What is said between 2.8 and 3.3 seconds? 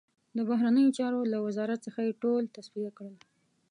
کړل.